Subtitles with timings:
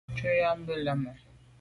[0.15, 1.11] Shutnyàm be leme.